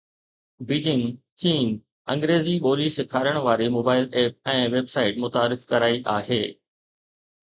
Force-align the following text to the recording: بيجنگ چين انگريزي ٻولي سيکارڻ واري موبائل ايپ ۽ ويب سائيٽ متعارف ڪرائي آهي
بيجنگ 0.69 1.03
چين 1.43 1.67
انگريزي 2.13 2.55
ٻولي 2.63 2.87
سيکارڻ 2.97 3.35
واري 3.47 3.67
موبائل 3.75 4.05
ايپ 4.21 4.51
۽ 4.53 4.63
ويب 4.77 4.89
سائيٽ 4.95 5.19
متعارف 5.27 5.67
ڪرائي 5.73 6.01
آهي 6.15 6.41